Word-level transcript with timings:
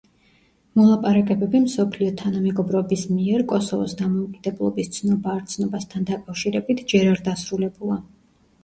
მოლაპარაკებები 0.79 1.61
მსოფლიო 1.65 2.13
თანამეგობრობის 2.21 3.03
მიერ 3.19 3.45
კოსოვოს 3.53 3.95
დამოუკიდებლობის 4.01 4.91
ცნობა–არცნობასთან 4.99 6.11
დაკავშირებით 6.13 6.87
ჯერ 6.95 7.13
არ 7.17 7.25
დასრულებულა. 7.31 8.03